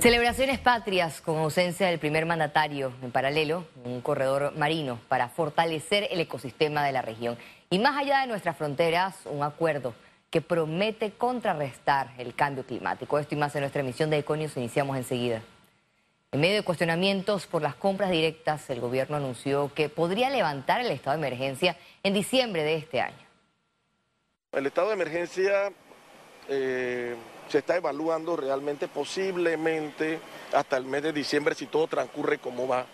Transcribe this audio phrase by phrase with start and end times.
[0.00, 2.92] Celebraciones patrias con ausencia del primer mandatario.
[3.02, 7.36] En paralelo, un corredor marino para fortalecer el ecosistema de la región.
[7.68, 9.94] Y más allá de nuestras fronteras, un acuerdo
[10.30, 13.18] que promete contrarrestar el cambio climático.
[13.18, 15.42] Esto y más en nuestra emisión de Econios iniciamos enseguida.
[16.30, 20.92] En medio de cuestionamientos por las compras directas, el gobierno anunció que podría levantar el
[20.92, 23.26] estado de emergencia en diciembre de este año.
[24.52, 25.72] El estado de emergencia
[26.48, 27.16] eh,
[27.48, 30.20] se está evaluando realmente posiblemente
[30.52, 32.86] hasta el mes de diciembre si todo transcurre como va.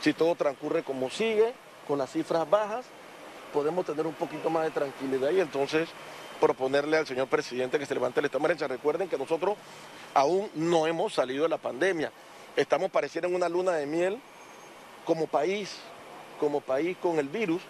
[0.00, 1.52] Si todo transcurre como sigue,
[1.86, 2.86] con las cifras bajas,
[3.52, 5.88] podemos tener un poquito más de tranquilidad y entonces
[6.40, 8.68] proponerle al señor presidente que se levante el estado de emergencia.
[8.68, 9.56] Recuerden que nosotros
[10.14, 12.10] aún no hemos salido de la pandemia.
[12.56, 14.18] Estamos pareciendo en una luna de miel
[15.04, 15.76] como país,
[16.38, 17.60] como país con el virus.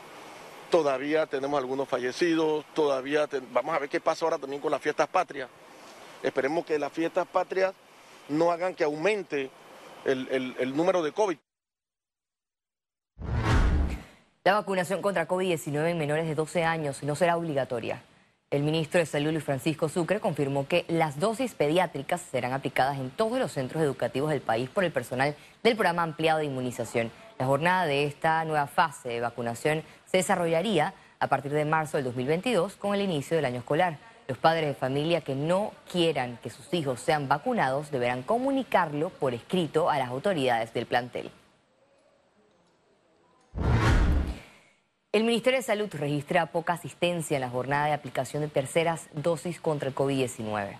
[0.71, 5.09] Todavía tenemos algunos fallecidos, todavía vamos a ver qué pasa ahora también con las fiestas
[5.09, 5.49] patrias.
[6.23, 7.75] Esperemos que las fiestas patrias
[8.29, 9.51] no hagan que aumente
[10.05, 11.37] el, número de COVID.
[14.45, 18.03] La vacunación contra COVID-19 en menores de 12 años no será obligatoria.
[18.51, 23.11] El ministro de Salud, Luis Francisco Sucre, confirmó que las dosis pediátricas serán aplicadas en
[23.11, 27.11] todos los centros educativos del país por el personal del programa ampliado de inmunización.
[27.41, 32.05] La jornada de esta nueva fase de vacunación se desarrollaría a partir de marzo del
[32.05, 33.97] 2022 con el inicio del año escolar.
[34.29, 39.33] Los padres de familia que no quieran que sus hijos sean vacunados deberán comunicarlo por
[39.33, 41.31] escrito a las autoridades del plantel.
[45.11, 49.63] El Ministerio de Salud registra poca asistencia en la jornada de aplicación de terceras dosis
[49.63, 50.77] contra el COVID-19.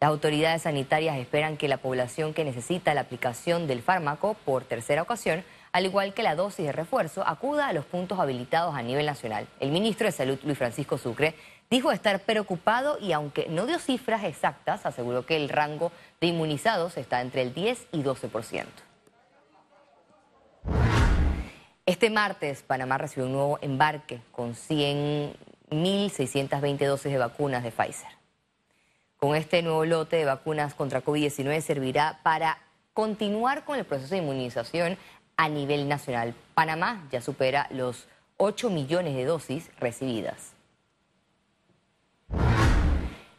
[0.00, 5.00] Las autoridades sanitarias esperan que la población que necesita la aplicación del fármaco por tercera
[5.00, 9.06] ocasión, al igual que la dosis de refuerzo, acuda a los puntos habilitados a nivel
[9.06, 9.48] nacional.
[9.58, 11.34] El ministro de Salud, Luis Francisco Sucre,
[11.68, 16.96] dijo estar preocupado y aunque no dio cifras exactas, aseguró que el rango de inmunizados
[16.96, 18.66] está entre el 10 y 12%.
[21.86, 28.10] Este martes, Panamá recibió un nuevo embarque con 100.620 dosis de vacunas de Pfizer.
[29.16, 32.58] Con este nuevo lote de vacunas contra COVID-19 servirá para
[32.92, 34.96] continuar con el proceso de inmunización
[35.36, 36.34] a nivel nacional.
[36.54, 38.06] Panamá ya supera los
[38.36, 40.52] 8 millones de dosis recibidas.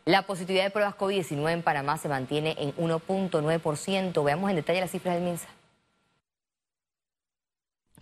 [0.06, 4.24] La positividad de pruebas COVID-19 en Panamá se mantiene en 1.9%.
[4.24, 5.48] Veamos en detalle las cifras del MINSA.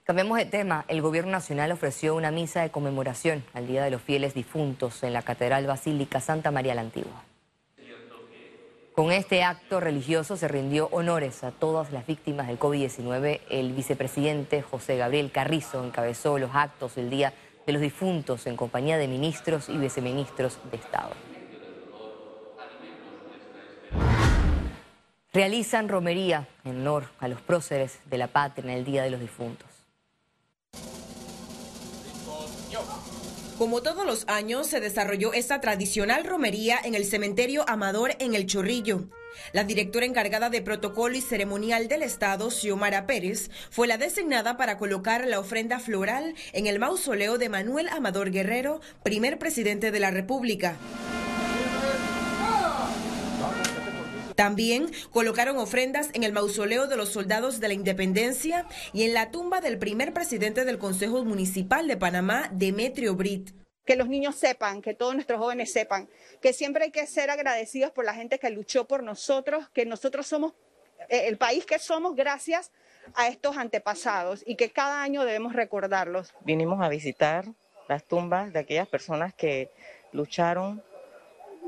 [0.05, 0.85] Cambiamos de tema.
[0.87, 5.13] El Gobierno Nacional ofreció una misa de conmemoración al Día de los Fieles Difuntos en
[5.13, 7.23] la Catedral Basílica Santa María la Antigua.
[8.93, 13.41] Con este acto religioso se rindió honores a todas las víctimas del COVID-19.
[13.49, 17.33] El vicepresidente José Gabriel Carrizo encabezó los actos el día
[17.65, 21.13] de los difuntos en compañía de ministros y viceministros de Estado.
[25.33, 29.19] Realizan romería en honor a los próceres de la patria en el Día de los
[29.19, 29.74] Difuntos.
[33.57, 38.47] Como todos los años, se desarrolló esta tradicional romería en el cementerio Amador en El
[38.47, 39.05] Chorrillo.
[39.53, 44.77] La directora encargada de protocolo y ceremonial del Estado, Xiomara Pérez, fue la designada para
[44.77, 50.11] colocar la ofrenda floral en el mausoleo de Manuel Amador Guerrero, primer presidente de la
[50.11, 50.75] República.
[54.35, 59.31] También colocaron ofrendas en el mausoleo de los soldados de la independencia y en la
[59.31, 63.51] tumba del primer presidente del Consejo Municipal de Panamá, Demetrio Brit.
[63.85, 66.09] Que los niños sepan, que todos nuestros jóvenes sepan,
[66.41, 70.27] que siempre hay que ser agradecidos por la gente que luchó por nosotros, que nosotros
[70.27, 70.53] somos
[71.09, 72.71] eh, el país que somos gracias
[73.13, 76.33] a estos antepasados y que cada año debemos recordarlos.
[76.41, 77.45] Vinimos a visitar
[77.87, 79.69] las tumbas de aquellas personas que
[80.11, 80.81] lucharon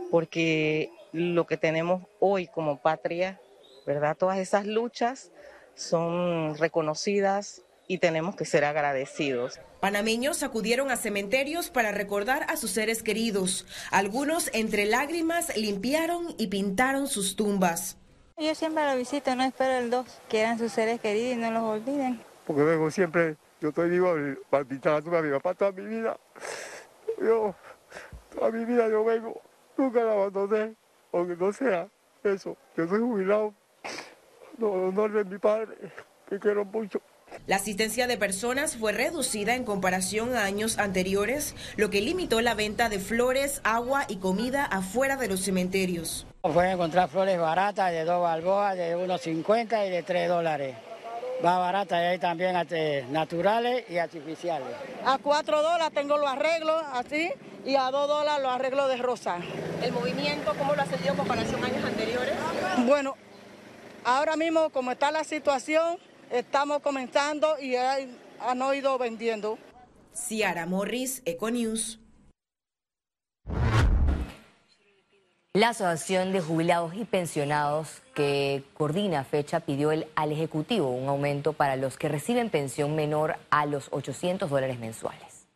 [0.10, 3.40] porque lo que tenemos hoy como patria,
[3.86, 4.16] ¿verdad?
[4.18, 5.32] Todas esas luchas
[5.76, 9.60] son reconocidas y tenemos que ser agradecidos.
[9.80, 13.66] Panameños acudieron a cementerios para recordar a sus seres queridos.
[13.92, 17.98] Algunos entre lágrimas limpiaron y pintaron sus tumbas.
[18.38, 21.52] Yo siempre lo visito, no espero el 2, que eran sus seres queridos y no
[21.52, 22.20] los olviden.
[22.46, 24.14] Porque vengo siempre, yo estoy vivo
[24.50, 26.18] para pintar la tumba de mi papá toda mi vida.
[27.20, 27.56] yo,
[28.34, 29.42] toda mi vida yo vengo,
[29.76, 30.76] nunca la abandoné,
[31.12, 31.88] aunque no sea
[32.24, 32.58] eso.
[32.76, 33.54] Yo soy jubilado,
[34.58, 35.76] no honor de mi padre,
[36.30, 37.02] que quiero mucho.
[37.46, 42.54] La asistencia de personas fue reducida en comparación a años anteriores, lo que limitó la
[42.54, 46.26] venta de flores, agua y comida afuera de los cementerios.
[46.42, 50.87] Pueden encontrar flores baratas de dos balboas, de 1,50 y de 3 dólares.
[51.46, 54.68] Va barata y hay también este, naturales y artificiales.
[55.06, 57.32] A 4 dólares tengo los arreglos así
[57.66, 59.38] y a 2 dólares los arreglos de rosa.
[59.84, 62.34] ¿El movimiento cómo lo ha sentido en comparación a años anteriores?
[62.88, 63.16] Bueno,
[64.04, 65.98] ahora mismo como está la situación,
[66.32, 69.60] estamos comenzando y han ido vendiendo.
[70.16, 72.00] Ciara Morris, Econews.
[75.58, 81.54] La Asociación de Jubilados y Pensionados que coordina fecha pidió el, al Ejecutivo un aumento
[81.54, 85.48] para los que reciben pensión menor a los 800 dólares mensuales.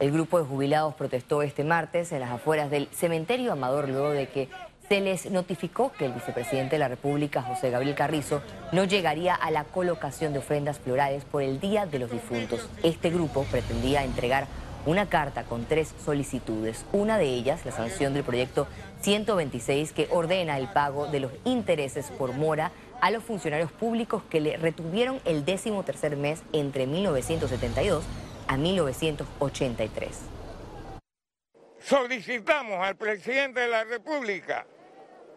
[0.00, 4.28] El grupo de jubilados protestó este martes en las afueras del cementerio Amador luego de
[4.28, 4.48] que
[4.88, 8.42] se les notificó que el vicepresidente de la República, José Gabriel Carrizo,
[8.72, 12.68] no llegaría a la colocación de ofrendas florales por el Día de los Difuntos.
[12.82, 14.48] Este grupo pretendía entregar
[14.86, 16.86] una carta con tres solicitudes.
[16.92, 18.66] Una de ellas, la sanción del proyecto
[19.02, 24.40] 126, que ordena el pago de los intereses por mora a los funcionarios públicos que
[24.40, 28.04] le retuvieron el décimo tercer mes entre 1972
[28.48, 30.20] a 1983.
[31.80, 34.66] Solicitamos al presidente de la República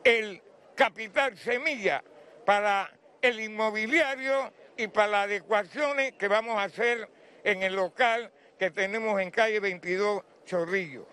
[0.04, 0.42] el
[0.76, 2.04] capital semilla
[2.46, 2.92] para
[3.22, 7.10] el inmobiliario y para las adecuaciones que vamos a hacer
[7.44, 11.08] en el local que tenemos en calle 22 Chorrillo.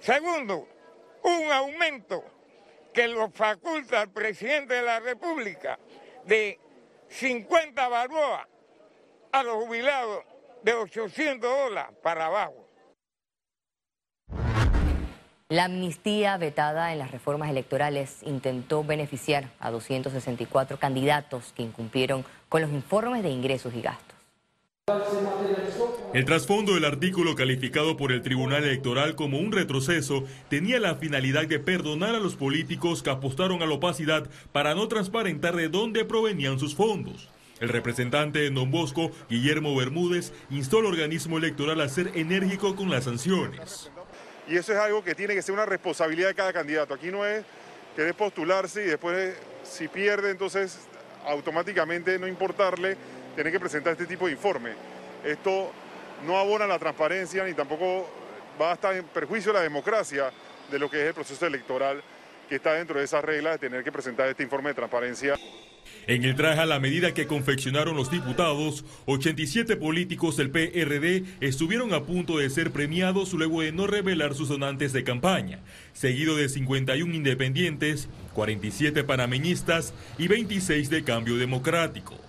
[0.00, 0.68] Segundo,
[1.24, 2.24] un aumento
[2.94, 5.78] que lo faculta el presidente de la República
[6.24, 6.58] de
[7.08, 8.46] 50 balboas
[9.32, 10.24] a los jubilados
[10.62, 12.68] de 800 dólares para abajo.
[15.48, 22.62] La amnistía vetada en las reformas electorales intentó beneficiar a 264 candidatos que incumplieron con
[22.62, 24.11] los informes de ingresos y gastos.
[26.12, 31.46] El trasfondo del artículo calificado por el Tribunal Electoral como un retroceso tenía la finalidad
[31.46, 36.04] de perdonar a los políticos que apostaron a la opacidad para no transparentar de dónde
[36.04, 37.28] provenían sus fondos.
[37.60, 42.90] El representante de Don Bosco, Guillermo Bermúdez, instó al organismo electoral a ser enérgico con
[42.90, 43.88] las sanciones.
[44.48, 46.92] Y eso es algo que tiene que ser una responsabilidad de cada candidato.
[46.92, 47.44] Aquí no es
[47.94, 50.80] querer postularse y después, si pierde, entonces
[51.24, 52.96] automáticamente no importarle
[53.36, 54.70] tener que presentar este tipo de informe.
[55.24, 55.72] Esto
[56.26, 58.08] no abona la transparencia ni tampoco
[58.60, 60.30] va a estar en perjuicio de la democracia
[60.70, 62.02] de lo que es el proceso electoral
[62.48, 65.34] que está dentro de esas reglas de tener que presentar este informe de transparencia.
[66.06, 71.94] En el traje a la medida que confeccionaron los diputados, 87 políticos del PRD estuvieron
[71.94, 75.60] a punto de ser premiados luego de no revelar sus donantes de campaña,
[75.92, 82.21] seguido de 51 independientes, 47 panameñistas y 26 de cambio democrático.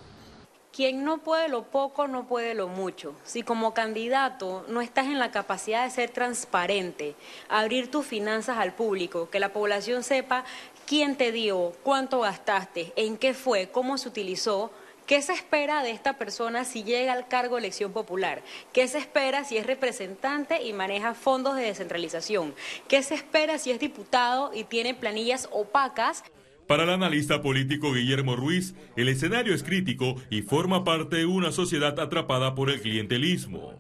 [0.73, 3.13] Quien no puede lo poco, no puede lo mucho.
[3.23, 7.13] Si como candidato no estás en la capacidad de ser transparente,
[7.47, 10.45] abrir tus finanzas al público, que la población sepa
[10.87, 14.71] quién te dio, cuánto gastaste, en qué fue, cómo se utilizó,
[15.05, 18.41] ¿Qué se espera de esta persona si llega al cargo de elección popular?
[18.71, 22.55] ¿Qué se espera si es representante y maneja fondos de descentralización?
[22.87, 26.23] ¿Qué se espera si es diputado y tiene planillas opacas?
[26.67, 31.51] Para el analista político Guillermo Ruiz, el escenario es crítico y forma parte de una
[31.51, 33.79] sociedad atrapada por el clientelismo.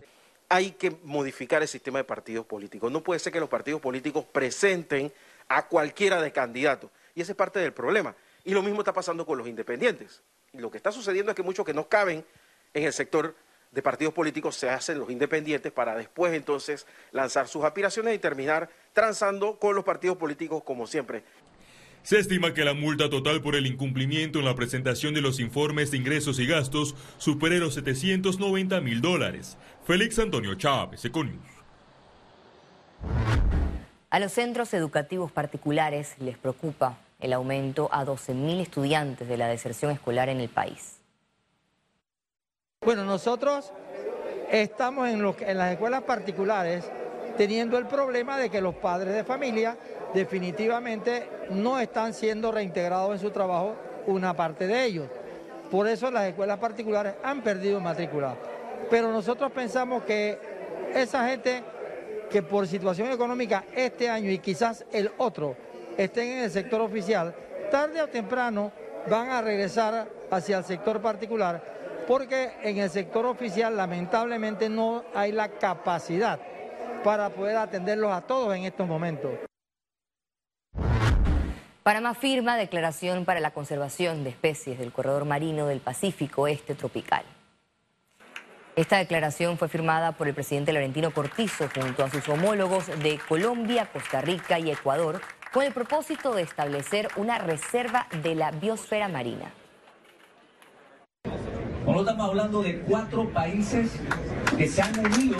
[0.49, 2.91] Hay que modificar el sistema de partidos políticos.
[2.91, 5.13] No puede ser que los partidos políticos presenten
[5.47, 6.91] a cualquiera de candidatos.
[7.15, 8.15] Y ese es parte del problema.
[8.43, 10.21] Y lo mismo está pasando con los independientes.
[10.51, 12.25] Lo que está sucediendo es que muchos que no caben
[12.73, 13.33] en el sector
[13.71, 18.69] de partidos políticos se hacen los independientes para después entonces lanzar sus aspiraciones y terminar
[18.91, 21.23] transando con los partidos políticos como siempre.
[22.03, 25.89] Se estima que la multa total por el incumplimiento en la presentación de los informes
[25.89, 29.57] de ingresos y gastos supere los 790 mil dólares.
[29.85, 31.39] Félix Antonio Chávez, Econius.
[34.09, 39.47] A los centros educativos particulares les preocupa el aumento a 12 mil estudiantes de la
[39.47, 40.97] deserción escolar en el país.
[42.81, 43.71] Bueno, nosotros
[44.51, 46.83] estamos en, en las escuelas particulares
[47.37, 49.77] teniendo el problema de que los padres de familia
[50.13, 53.75] definitivamente no están siendo reintegrados en su trabajo
[54.07, 55.07] una parte de ellos.
[55.71, 58.35] Por eso las escuelas particulares han perdido matrícula.
[58.89, 60.37] Pero nosotros pensamos que
[60.93, 61.63] esa gente
[62.29, 65.55] que por situación económica este año y quizás el otro
[65.97, 67.33] estén en el sector oficial,
[67.71, 68.71] tarde o temprano
[69.09, 71.73] van a regresar hacia el sector particular
[72.07, 76.39] porque en el sector oficial lamentablemente no hay la capacidad
[77.03, 79.31] para poder atenderlos a todos en estos momentos.
[81.83, 87.25] Panamá firma declaración para la conservación de especies del corredor marino del Pacífico Este tropical.
[88.77, 93.89] Esta declaración fue firmada por el presidente Laurentino Cortizo junto a sus homólogos de Colombia,
[93.91, 95.19] Costa Rica y Ecuador
[95.51, 99.51] con el propósito de establecer una reserva de la biosfera marina.
[101.83, 103.91] Cuando estamos hablando de cuatro países
[104.57, 105.37] que se han unido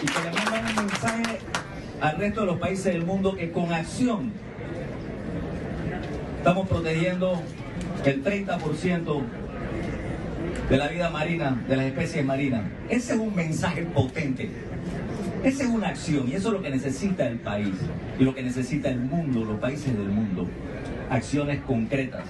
[0.00, 1.40] y que le mandan un mensaje
[2.00, 4.32] al resto de los países del mundo que con acción
[6.38, 7.40] estamos protegiendo
[8.04, 9.22] el 30%
[10.70, 12.62] de la vida marina, de las especies marinas.
[12.88, 14.50] Ese es un mensaje potente.
[15.44, 17.74] Esa es una acción y eso es lo que necesita el país
[18.18, 20.46] y lo que necesita el mundo, los países del mundo.
[21.10, 22.24] Acciones concretas.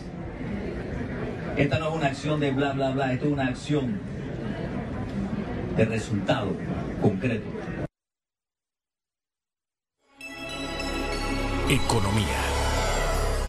[1.56, 3.98] Esta no es una acción de bla, bla, bla, esto es una acción
[5.76, 6.56] de resultado
[7.02, 7.59] concreto.
[11.70, 13.46] Economía.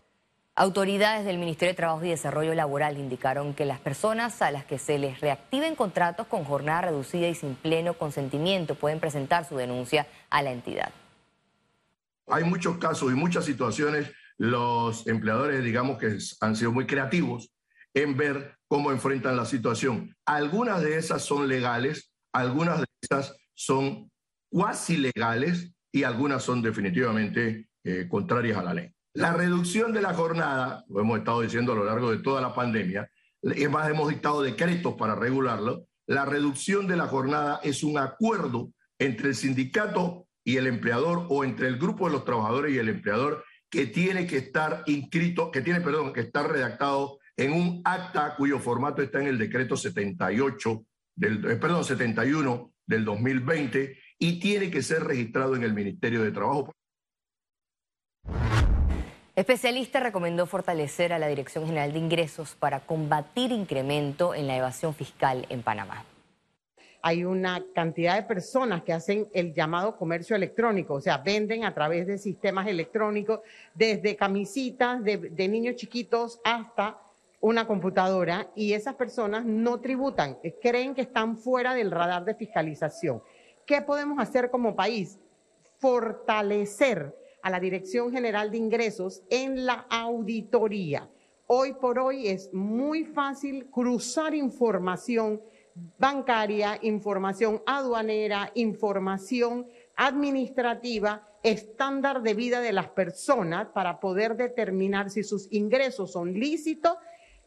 [0.54, 4.78] Autoridades del Ministerio de Trabajo y Desarrollo Laboral indicaron que las personas a las que
[4.78, 10.06] se les reactiven contratos con jornada reducida y sin pleno consentimiento pueden presentar su denuncia
[10.30, 10.92] a la entidad.
[12.28, 17.52] Hay muchos casos y muchas situaciones, los empleadores digamos que han sido muy creativos
[17.96, 20.16] en ver cómo enfrentan la situación.
[20.26, 24.12] Algunas de esas son legales, algunas de esas son
[24.48, 28.92] cuasi legales y algunas son definitivamente eh, contrarias a la ley.
[29.14, 32.56] La reducción de la jornada, lo hemos estado diciendo a lo largo de toda la
[32.56, 33.10] pandemia,
[33.42, 35.86] es más, hemos dictado decretos para regularlo.
[36.08, 41.44] La reducción de la jornada es un acuerdo entre el sindicato y el empleador o
[41.44, 45.62] entre el grupo de los trabajadores y el empleador que tiene que estar inscrito, que
[45.62, 50.86] tiene, perdón, que estar redactado en un acta cuyo formato está en el decreto 78
[51.16, 56.32] del, eh, perdón, 71 del 2020 y tiene que ser registrado en el Ministerio de
[56.32, 56.74] Trabajo.
[59.42, 64.94] Especialista recomendó fortalecer a la Dirección General de Ingresos para combatir incremento en la evasión
[64.94, 66.06] fiscal en Panamá.
[67.02, 71.74] Hay una cantidad de personas que hacen el llamado comercio electrónico, o sea, venden a
[71.74, 73.40] través de sistemas electrónicos,
[73.74, 77.00] desde camisitas de, de niños chiquitos hasta
[77.40, 83.24] una computadora, y esas personas no tributan, creen que están fuera del radar de fiscalización.
[83.66, 85.18] ¿Qué podemos hacer como país?
[85.80, 91.10] Fortalecer a la Dirección General de Ingresos en la auditoría.
[91.48, 95.42] Hoy por hoy es muy fácil cruzar información
[95.98, 105.24] bancaria, información aduanera, información administrativa, estándar de vida de las personas para poder determinar si
[105.24, 106.96] sus ingresos son lícitos,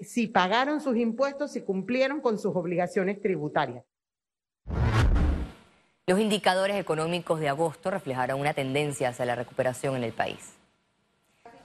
[0.01, 3.85] si pagaron sus impuestos, si cumplieron con sus obligaciones tributarias.
[6.07, 10.53] Los indicadores económicos de agosto reflejaron una tendencia hacia la recuperación en el país.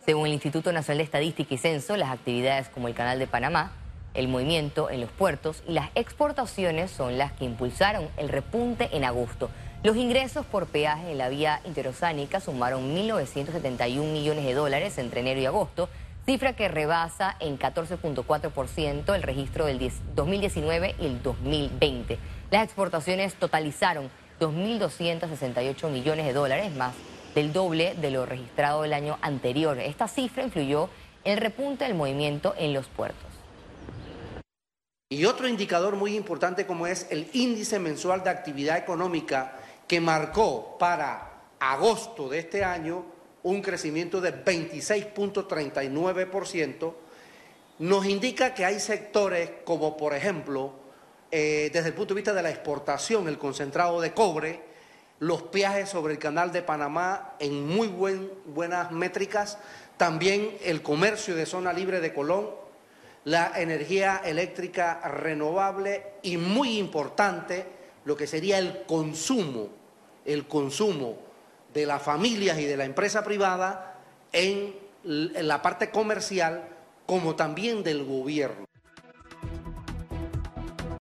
[0.06, 3.74] Según el Instituto Nacional de Estadística y Censo, las actividades como el Canal de Panamá,
[4.14, 9.04] el movimiento en los puertos y las exportaciones son las que impulsaron el repunte en
[9.04, 9.50] agosto.
[9.84, 15.42] Los ingresos por peaje en la vía interoceánica sumaron 1.971 millones de dólares entre enero
[15.42, 15.90] y agosto,
[16.26, 22.18] cifra que rebasa en 14.4% el registro del 2019 y el 2020.
[22.52, 26.94] Las exportaciones totalizaron 2.268 millones de dólares, más
[27.36, 29.80] del doble de lo registrado el año anterior.
[29.80, 30.90] Esta cifra influyó
[31.24, 33.28] en el repunte del movimiento en los puertos.
[35.10, 40.78] Y otro indicador muy importante como es el índice mensual de actividad económica que marcó
[40.78, 41.30] para
[41.60, 43.06] agosto de este año
[43.44, 46.94] un crecimiento de 26.39%,
[47.80, 50.74] nos indica que hay sectores como por ejemplo
[51.32, 54.62] eh, desde el punto de vista de la exportación, el concentrado de cobre,
[55.20, 59.58] los peajes sobre el canal de Panamá en muy buenas métricas,
[59.98, 62.50] también el comercio de zona libre de Colón,
[63.26, 67.66] la energía eléctrica renovable y muy importante
[68.06, 69.70] lo que sería el consumo,
[70.26, 71.18] el consumo
[71.74, 73.98] de las familias y de la empresa privada
[74.32, 76.64] en la parte comercial
[77.06, 78.69] como también del gobierno.